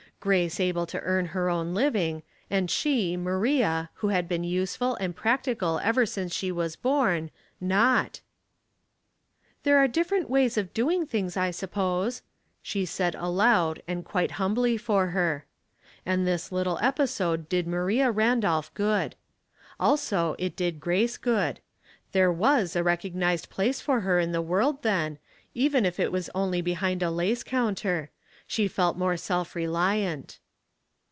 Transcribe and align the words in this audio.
Grace 0.21 0.59
able 0.59 0.85
to 0.85 0.99
earn 0.99 1.25
her 1.25 1.49
own 1.49 1.73
living, 1.73 2.21
and 2.47 2.69
she, 2.69 3.17
Maria, 3.17 3.89
who 3.95 4.09
had 4.09 4.27
been 4.29 4.43
useful 4.43 4.93
and 4.97 5.15
practical 5.15 5.79
ever 5.79 6.05
since 6.05 6.31
she 6.31 6.51
was 6.51 6.75
born, 6.75 7.31
not 7.59 8.21
I 8.21 9.67
''There 9.67 9.77
are 9.77 9.87
different 9.87 10.29
ways 10.29 10.59
of 10.59 10.75
doing 10.75 11.07
things 11.07 11.35
I 11.35 11.49
suppose," 11.49 12.21
she 12.61 12.85
said 12.85 13.15
aloud, 13.15 13.81
and 13.87 14.05
quite 14.05 14.33
humbly 14.37 14.77
for 14.77 15.07
her. 15.07 15.45
And 16.05 16.27
this 16.27 16.51
little 16.51 16.77
episode 16.83 17.49
did 17.49 17.65
Maria 17.65 18.11
Ran 18.11 18.41
dolph 18.41 18.71
good. 18.75 19.15
Also, 19.79 20.35
it 20.37 20.55
did 20.55 20.79
Grace 20.79 21.17
good. 21.17 21.59
There 22.11 22.31
was 22.31 22.75
a 22.75 22.83
recognized 22.83 23.49
place 23.49 23.81
for 23.81 24.01
her 24.01 24.19
in 24.19 24.33
the 24.33 24.39
world, 24.43 24.83
then, 24.83 25.17
even 25.55 25.83
if 25.83 25.99
it 25.99 26.11
was 26.11 26.29
only 26.35 26.61
behind 26.61 27.01
a 27.01 27.09
lace 27.09 27.41
counter. 27.41 28.11
She 28.47 28.67
felt 28.67 28.97
more 28.97 29.15
self 29.15 29.55
reliant. 29.55 30.37